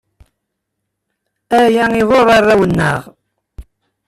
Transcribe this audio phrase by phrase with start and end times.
[1.59, 3.01] Aya iḍurr arraw-nneɣ.